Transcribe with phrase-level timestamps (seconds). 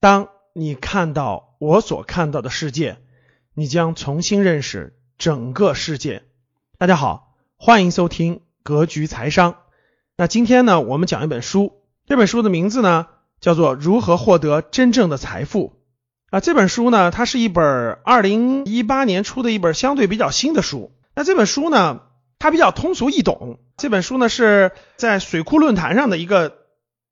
[0.00, 2.96] 当你看到我所看到的世界，
[3.52, 6.22] 你将重新认识整个世界。
[6.78, 9.56] 大家好，欢迎收听格局财商。
[10.16, 13.08] 那今天呢，我们讲一本书，这本书的名字呢
[13.42, 15.74] 叫做《如何获得真正的财富》
[16.34, 16.40] 啊。
[16.40, 20.92] 这本书呢，它是一本二零一八年出的一本相对比较新的书。
[21.14, 22.00] 那这本书呢，
[22.38, 23.58] 它比较通俗易懂。
[23.76, 26.59] 这本书呢是在水库论坛上的一个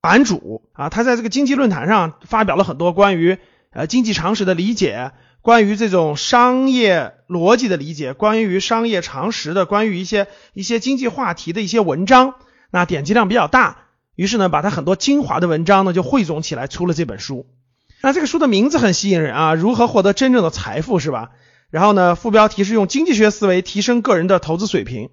[0.09, 3.37] 版主啊，他在这个经济论坛上发表了很多关于
[3.71, 5.13] 呃经济常识的理解，
[5.43, 12.37] 关于这种商业逻辑的理解，关于商业常识的，关于一些一些经济话题的一些文章。
[12.71, 13.81] 那点击量比较大，
[14.15, 17.45] 于是呢，把他很多精华的文章呢就汇总起来出了这本书。
[18.01, 21.33] 那这个书的名字很吸引人啊，如何获得真正的财富是吧？
[21.69, 25.11] 然后呢，副标题是用经济学思维提升个人的投资水平。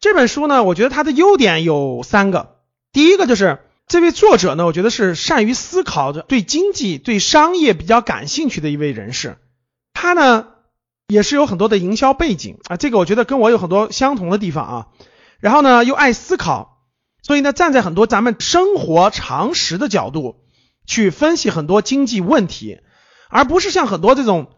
[0.00, 2.56] 这本书呢，我觉得它的优点有三个。
[2.90, 3.58] 第一个就是
[3.90, 9.38] 这位作者呢，我觉得是善于思考的，对经济、对商业比较感兴趣的一位人士。
[9.92, 10.46] 他呢，
[11.08, 14.86] 也是有很多的营销背景啊，这个我觉得跟我有很多相同的地方啊。
[15.40, 16.84] 然后呢，又爱思考，
[17.20, 20.36] 所以呢，站在很多咱们生活常识的角度
[20.86, 22.78] 去分析很多经济问题，
[23.28, 24.52] 而不是像很多这种。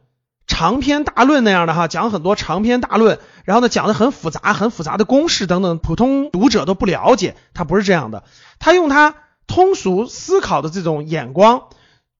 [0.48, 7.36] 长篇大论那样的哈，讲很多长篇大论，然后呢讲的很复杂、很复杂的公式等等，普通读者都不了解。
[7.54, 8.24] 他不是这样的，
[8.58, 9.14] 他用他
[9.46, 11.68] 通俗思考的这种眼光，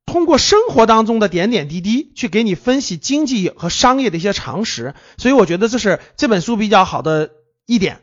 [0.06, 4.94] 通过生活当中的点点滴滴去给你分析经济和商业的一些常识。
[5.16, 7.30] 所以我觉得这是这本书比较好的
[7.66, 8.00] 一点。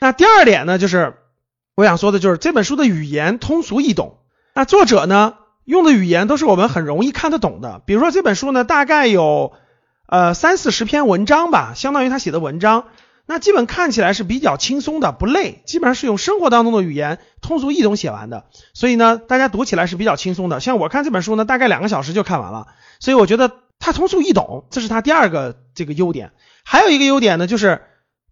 [0.00, 1.14] 那第二点呢，就是
[1.74, 4.18] 我想说的就是这本书的语言通俗易懂。
[4.54, 5.34] 那作者呢？
[5.64, 9.52] 用的语言都是我们很容易看得懂的，比如说这本书呢，大概有
[10.06, 12.84] 呃三四十篇文章吧，相当于他写的文章，
[13.26, 20.60] 那基本看起来是比较轻松的，不累，基本上是用生活当中的语言通俗易懂写完的，所以呢，大家读起来是比较轻松的。
[20.60, 22.68] 像我看这本书呢，大概两个小时就看完了，
[23.00, 26.32] 所以我觉得它通俗易懂，这是它第二个这个优点。
[26.64, 27.82] 还有一个优点呢，就是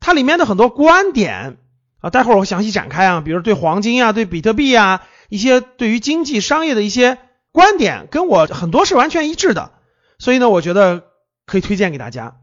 [0.01, 1.59] 它里面的很多观点
[2.01, 5.03] 啊，待会儿我详细展开啊，比如对黄金啊，对比特币啊。
[5.31, 7.19] 一些对于经济商业的一些
[7.51, 9.73] 观点跟我很多是完全一致的，
[10.19, 11.03] 所以呢，我觉得
[11.47, 12.37] 可以推荐给大家。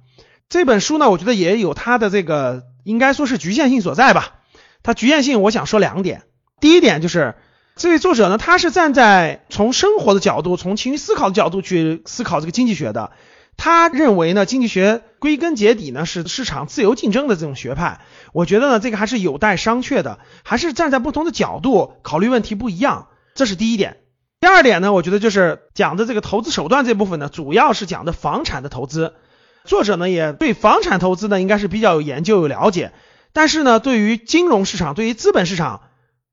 [0.52, 4.42] 这本书呢，我觉得也有它的这个应该说是局限性所在吧。
[4.84, 6.24] 它局限性，我想说两点。
[6.60, 7.36] 第一点就是
[7.78, 13.12] 这位作者呢，他是站在从生活的角度，从情绪思考的角度去思考这个经济学的。
[13.56, 18.02] 他认为呢，经济学归根结底呢是市场自由竞争的这种学派。
[18.34, 24.00] 我觉得呢，这个还是有待商榷的，还是站在不同的角度考虑问题不一样，这是第一点。
[24.42, 29.14] 第二点呢，我觉得就是讲的这个投资手段这部分呢，主要是讲的房产的投资。
[29.64, 32.92] 作者呢也对房产投资呢应该是比较有研究有了解，
[33.34, 35.82] 但是呢，对于金融市场，对于资本市场，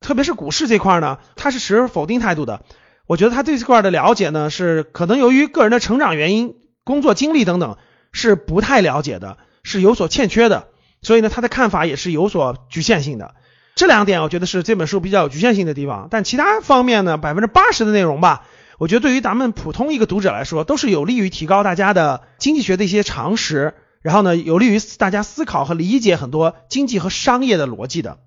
[0.01, 2.63] 特别是股市这块呢，他是持否定态度的。
[3.07, 6.55] 我觉得他对这块的了解呢，是可能由于个人的成长原因。
[6.85, 7.77] 工作经历等等
[8.13, 10.69] 是不太了解的，是有所欠缺的，
[11.03, 13.35] 所以呢，他的看法也是有所局限性的。
[13.75, 18.47] 这两点我觉得是这本书比较有局限性的地方，但其他方面呢，百分之八十的内容吧，
[18.79, 28.21] 我觉得对于咱们普通一个读者来说，都是有利于提高大家的经济学的一些常识，然后呢，有利于大家思考和理解很多经济和商业的逻辑的。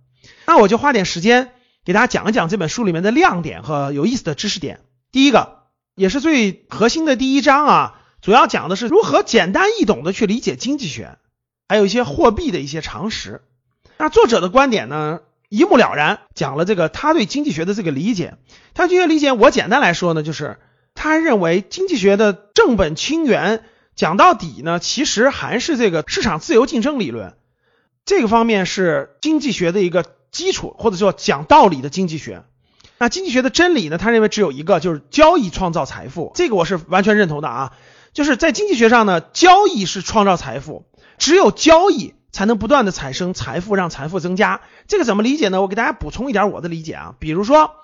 [0.46, 1.52] 那我就花点时间
[1.86, 4.82] 给大家讲一讲这本书里面的亮点和有意思的知识点。
[5.12, 5.60] 第一个
[5.96, 7.98] 也是最核心的第一章啊。
[8.22, 11.18] 主要讲的是如何简单易懂的去理解经济学，
[11.68, 13.42] 还有一些货币的一些常识。
[13.98, 18.36] 那作者的观点呢，一目了然，讲了这个他对经济学的这个理解。
[18.74, 20.60] 他经济学理解，我简单来说呢，就是
[20.96, 27.34] 他认为经济学的正本清源，讲到底呢，其实还是这个市场自由竞争理论。
[28.06, 32.46] 这个方面是经济学的一个基础，或者说讲道理的经济学。
[32.98, 36.32] 那经济学的真理呢，他认为只有一个，就是交易创造财富。
[36.34, 37.74] 这个我是完全认同的啊。
[38.14, 40.86] 就是在经济学上呢，交易是创造财富，
[41.18, 44.62] 只有交易才能不断的产生财富，让财富增加。
[44.88, 45.62] 这个怎么理解呢？
[45.62, 47.16] 我给大家补充一点我的理解啊。
[47.20, 47.76] 比如说，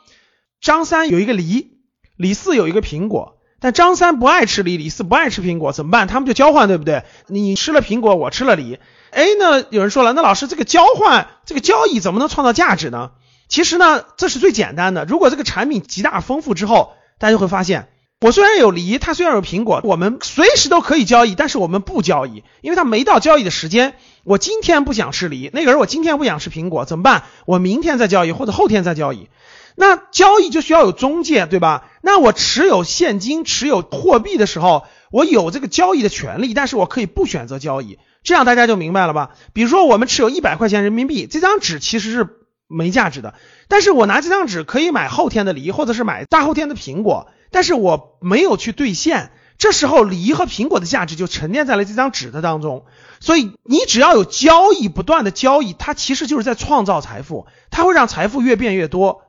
[0.61, 1.79] 张三有一个梨，
[2.15, 6.07] 李四有一个苹果，但张三不爱吃梨，李四不爱吃苹果，怎么办？
[6.07, 7.03] 他们就交换，对不对？
[7.27, 8.79] 你吃了苹果，我吃了梨。
[9.11, 13.11] 哎，那有人说了，那老师这个交换，这个交易怎么能创造价值呢？
[13.47, 15.05] 其实呢，这是最简单的。
[15.05, 17.89] 如果这个产品极大丰富之后，大家就会发现。
[18.19, 23.93] 我虽然有梨，它虽然有苹果，我们随时都可以交易，但是我们不交易，因为它没到交易的时间。
[24.23, 27.25] 我今天不想吃梨，那个人我今天不想吃苹果，怎么办？
[27.45, 29.29] 我明天再交易，或者后天再交易。
[29.75, 31.91] 那交易就需要有中介，对吧？
[32.01, 37.99] 那我持有现金、持有货币的时候，我有这个交易的权利，但是我可以不选择交易。
[38.23, 39.29] 这样大家就明白了吧？
[39.53, 42.27] 比如说我们持有一百块钱人民币，这张纸其实是
[42.67, 43.35] 没价值的，
[43.67, 47.27] 但是我拿这张纸可以买后天的梨，或者是买大后天的苹果。
[47.51, 52.85] 但是我没有去兑现，这时候梨和苹果的价值就沉淀在了这张纸的当中。
[53.19, 59.23] 所以你只要有交易，不断的交易，它其实就是在创造财富，它会让财富越变越多。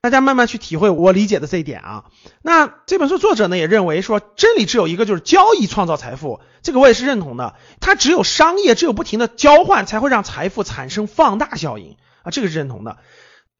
[0.00, 2.04] 大家慢慢去体会我理解的这一点啊。
[2.42, 7.54] 那这本书作者呢也认为说，真理只有一个，就是交易创造财富，这个我也是认同的。
[7.80, 12.98] 它只有商业，只有不停的交换，才会让财富产生放大效应啊，这个是认同的。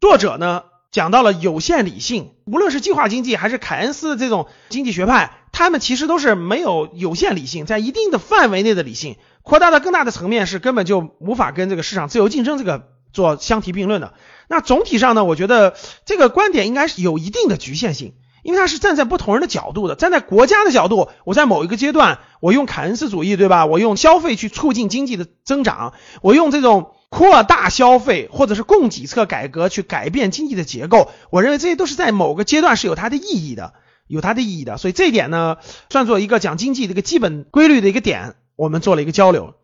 [0.00, 14.12] 作者呢讲到了有限理性，无论是计划经济还是凯恩斯这种经济学派，他们其实都是没有有限理性，在一定的范围内的理性，扩大到更大的层面是根本就无法跟这个市场自由竞争这个做相提并论的。
[14.48, 15.74] 那总体上呢，我觉得
[16.04, 18.12] 这个观点应该是有一定的局限性，
[18.42, 19.94] 因为它是站在不同人的角度的。
[19.94, 23.64] 站在国家的角度，我在某一个阶段，我用凯恩斯主义，对吧？
[23.64, 31.12] 我用消费去促进经济的增长，我用这种扩大消费或者是供给侧改革去改变经济的结构。
[31.28, 33.74] 我认为这些都是在某个阶段是有它的意义的，
[34.06, 34.78] 有它的意义的。
[34.78, 35.58] 所以这一点呢，
[35.90, 39.54] 算作一个讲经济的一个基本规律的一个点，我们做了一个交流。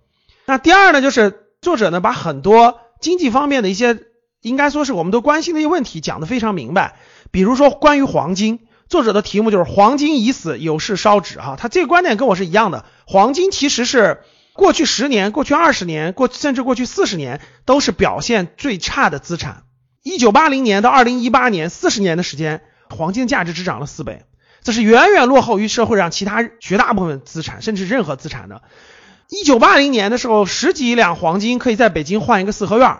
[0.44, 3.98] 那第二呢，就是作者呢把很多经济方面的一些。
[4.40, 6.94] 应该说是我们都关心的一些问题，讲得非常明白。
[7.32, 12.84] 比如说关于黄金，作者的题目就是“黄金已死，有事烧纸”哈，他这个观点跟我是一样的。
[13.04, 14.20] 黄金其实是
[14.58, 19.62] 过去十年、过去二十年、过甚至过去四十年都是表现最差的资产。
[20.02, 24.24] 一九八零年到二零一八年四十年的时间，黄金价值只涨了四倍，
[24.64, 28.62] 这是远远落后于社会上其他绝大部分资产，甚至任何资产的。
[29.30, 32.96] 一九八零年的时候，十几两黄金可以在北京换一个四合院。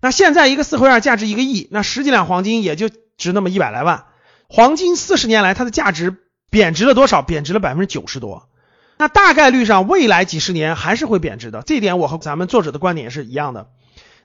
[0.00, 4.04] 那现在一个四合院价值一个亿，那十几两黄金也就值那么一百来万。
[4.48, 6.14] 黄金四十年来它的价值
[6.50, 7.20] 贬值了多少？
[7.20, 8.48] 贬值了百分之九十多。
[9.00, 13.70] 那大概率上未来几十年还是会贬值的，这一点我和咱们作者的观点是一样的。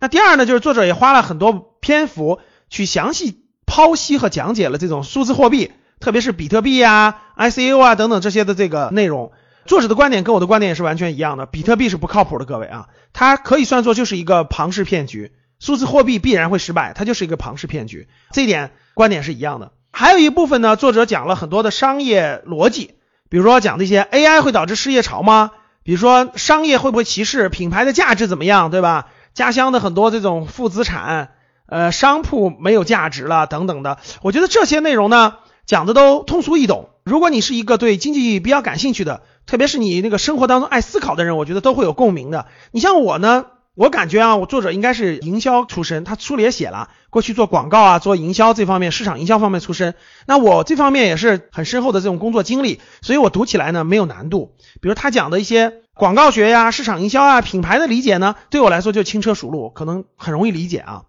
[0.02, 9.32] 那第二呢，就是作者也花了很多篇幅去详细剖析和讲解了这种数字货币，特别是比特币啊、ICO 啊等等这些的这个内容。
[9.66, 15.32] 作者的观点跟我的观点也是完全一样的，比特币是不靠谱的，各位啊，它可以算作就是一个庞氏骗局。
[15.58, 19.72] 数字货币必然会失败，它就是一个庞氏骗局，这一点观点是一样的。
[19.92, 22.96] 还有一部分呢，作者讲了很多的商业逻辑，
[23.30, 25.52] 比如说讲这些 AI 会导致失业潮吗？
[25.84, 29.08] 比如说商业会不会歧视品牌的价值怎么样，对吧？
[29.34, 31.32] 家乡的很多这种负资产，
[31.68, 34.00] 呃，商铺没有价值了等等的。
[34.22, 35.36] 我觉得这些内容呢，
[35.66, 36.90] 讲的都通俗易懂。
[37.04, 42.48] 如果你是一个对经济比较感兴趣的，特别是你那个生活当中爱思考的人，我觉得都会有共鸣的。
[42.72, 43.46] 你像我呢？
[43.76, 49.96] 我感觉啊，我作者应该是营销出身，他书里也写了，过去做广告啊，做营销这方面，市场营销方面出身。
[50.26, 54.56] 那我这方面也是很深厚的这种工作经历，所以我读起来呢没有难度。
[54.82, 61.02] 比如他讲的一些广告学呀、市场营销啊、品牌的理解呢，对我来说就轻车熟路，可能很容易理解啊。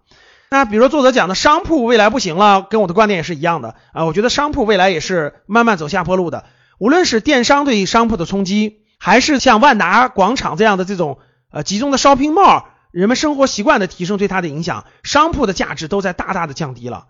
[0.49, 4.03] 那比如作者讲的商铺未来不行了，跟我的观点也是一样的啊。
[4.03, 6.43] 我觉得商铺未来也是慢慢走下坡路的，
[6.79, 11.19] 无论是电商对商铺的冲击，还是像万达广场这样的这种。
[11.57, 17.07] 呃，集中的 shopping mall，人们生活习惯的提升对它的影响，商铺的价值都在大大的降低了。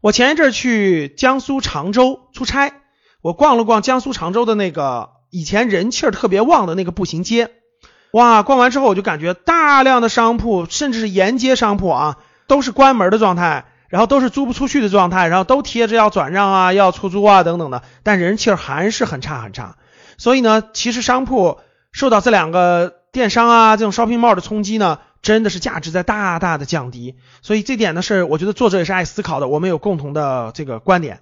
[0.00, 2.72] 我前一阵去江苏常州出差，
[3.20, 7.50] 我逛了逛江苏常州的那个以前人气儿特别旺的那个步行街，
[8.12, 12.16] 哇，逛完之后我就感觉大量的商铺，甚至是沿街商铺啊，
[12.46, 19.76] 都是关门的状态，然后都是租不出去的状态，然后都贴着要转让啊、要出租啊等等的，但人气儿还是很差很差。
[20.16, 21.58] 所以呢，其实商铺
[21.92, 22.94] 受到这两个。
[23.12, 27.16] 电商啊，这种 shopping mall 的冲击呢，真的是价值在大大的降低。
[27.42, 31.20] 所以这点呢，是我觉得作者也是爱思考的，我们有共同的这个观点。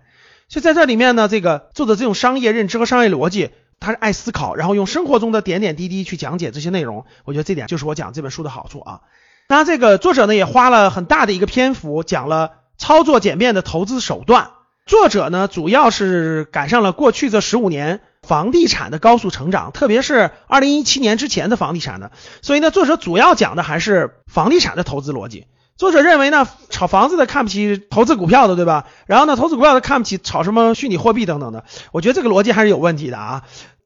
[0.48, 7.06] 所以在这里面呢，这个作者这种商业认知和商业逻辑，他是爱思考，然后用生活中的点点滴滴去讲解这些内容。
[7.24, 9.00] 我觉得这点就是我讲这本书的好处啊。
[9.46, 14.50] 当然，这个作者呢也花了很大的一个篇幅讲了操作简便的投资手段。
[14.84, 18.00] 作者呢主要是赶上了过去这十五年。
[18.22, 22.10] 房地产的高速成长，特别是二零一七年之前的房地产的，
[22.42, 25.46] 所以呢，作者主要讲的还是房地产的投资逻辑。
[25.76, 28.86] 作者认为呢，炒房子的看不起投资股票的，对吧？
[29.06, 31.64] 然后呢，投资股票的看不起炒什么虚拟货币等等的。
[31.92, 33.44] 我觉得这个逻辑还是有问题的啊。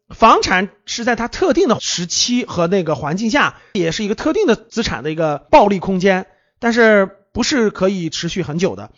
[0.09, 6.27] 房产是在它特定的时期和那个环境下，也是一个特定的资产的一个暴利空间，
[6.59, 8.91] 但是不是可以持续很久的。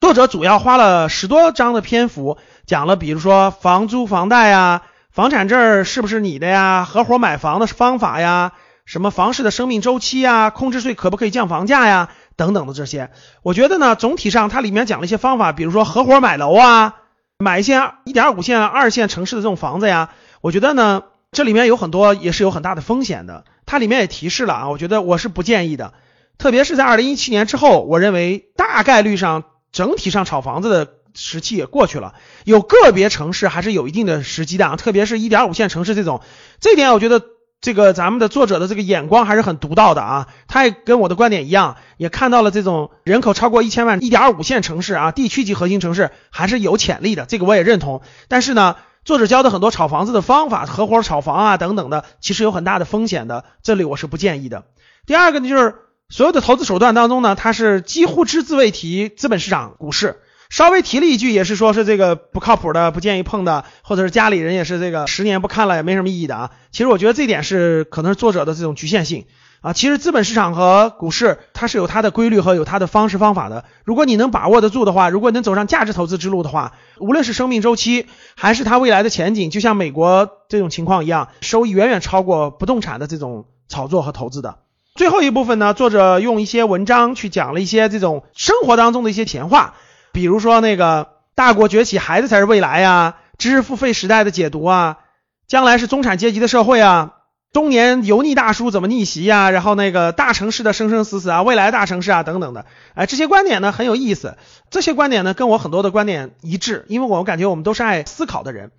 [0.00, 8.52] 作者主要花了十多章的篇幅，讲了比如说房租、房贷呀，房产证是不是你的呀，合伙买房的方法呀，
[8.84, 13.10] 什么房市的生命周期呀，空置税可不可以降房价呀，等等的这些。
[13.42, 16.96] 我觉得呢，总体上它里面讲了一些方法，比如说合伙买楼啊，
[17.38, 20.10] 买一些一点五线、二线城市的这种房子呀。
[20.42, 23.44] 我觉得呢，这里面有很多也是有很大的风险的。
[23.64, 25.94] 它里面也提示了啊，我觉得我是不建议的，
[26.36, 29.44] 特别是在二零一七年之后，我认为大概率上。
[29.70, 36.20] 整体上炒房子的时期也过去了，有个别城市还是有一定的时机的啊，特别是一点五线城市这种，
[36.60, 37.20] 这点我觉得
[37.60, 48.00] 这个咱们的作者的这个眼光还是很独到的啊，他也跟我的观点一样，也看到了这种人口超过一千万一点五线城市啊，地区级核心城市还是有潜力的，这个我也认同。
[48.28, 54.66] 但是呢，作者教的很多炒房子的方法，合伙炒房啊等等的，其实有很大的风险的，这里我是不建议的。
[55.04, 55.74] 第二个呢，就是
[56.08, 60.20] 所有的投资手段当中呢，它是几乎只字未提资本市场、股市。
[60.48, 66.50] 稍微提了一句，也是说是这个不靠谱的，不建议碰的，或者是家里人也是这个十年不看了也没什么意义的啊。
[66.70, 69.26] 其实我觉得这点是可能是作者的这种局限性
[69.60, 69.74] 啊。
[69.74, 73.66] 其实资本市场和股市它是有它的规律和有它的方式方法的。
[73.84, 84.60] 如果你能把握得住的话，如果能走上价值投资之路的话，无论是生命周期还是它未来的前景，就像美国这种情况一样，收益远远超过不动产的这种炒作和投资的。
[84.94, 89.74] 最后一部分呢，作者用一些文章去讲了一些这种生活当中的一些闲话。
[90.12, 94.98] 比如说那个大国崛起，孩子才是未来呀，知识付费时代的解读啊，
[95.46, 97.14] 将来是中产阶级的社会啊，
[97.52, 104.36] 中年油腻大叔怎么逆袭呀，然后那个大城市的生生死死啊，未来大城市啊等等的，哎，这些观点呢很有意思，
[104.70, 108.72] 这些观点呢跟我很多的观点一致，因为我感觉我们都是爱思考的人。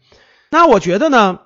[0.51, 1.39] 那我觉得呢，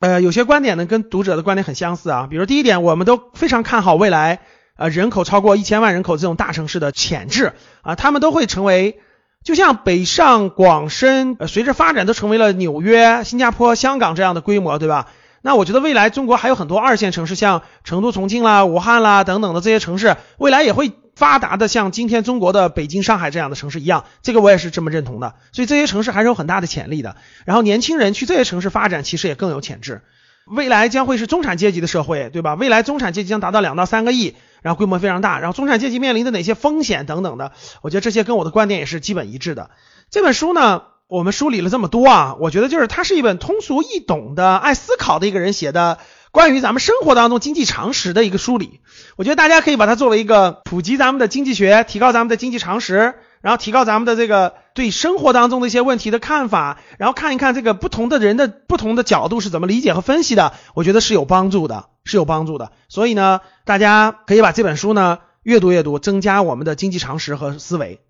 [0.00, 4.40] 呃，有些观点呢跟读者的观点很相似啊，比如第一点，我们都非常看好未来
[4.76, 9.00] 呃人口超过一千万人口这种大城市的潜质啊，他们都会成为。
[9.48, 15.08] 就像北上广深，呃，随着发展都成为了纽约、新加坡、香港这样的规模，对吧？
[15.40, 24.04] 那我觉得未来中国还有很多二线城市，像成都、重庆啦、武汉啦等等的这些城市，未来也会发达的像今天中国的北京、上海这样的城市一样。
[24.20, 25.36] 这个我也是这么认同的。
[25.52, 27.16] 所以这些城市还是有很大的潜力的。
[27.46, 30.02] 然后年轻人去这些城市发展，其实也更有潜质。
[30.44, 32.54] 未来将会是中产阶级的社会，对吧？
[32.54, 34.36] 未来中产阶级将达到两到三个亿。
[34.62, 39.70] 然后规模非常大，然后中产阶级面临的哪些风险等等的，我觉得这些跟我的观点也是基本一致的。
[40.10, 45.98] 这本书呢，我们梳理了这么多啊，我觉得就是它是一本通俗易懂的、爱思考的一个人写的
[46.30, 48.80] 关于咱们生活当中经济常识的一个梳理。
[49.16, 61.86] 我觉得大家可以把它作为一个普及咱们的经济学、提高咱们的经济常识，然后提高咱们的这个对生活当中的一些问题的看法，然后看一看这个不同的人的不同的角度是怎么理解和分析的，我觉得是有帮助的。
[62.08, 68.00] 是有帮助的，所以呢，大家可以把这本书呢阅读阅读，增加我们的经济常识和思维，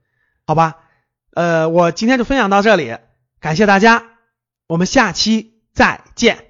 [0.47, 0.77] 好吧？
[1.35, 2.97] 呃，我今天就分享到这里，
[3.41, 4.05] 感谢大家，
[4.67, 6.48] 我们下期再见。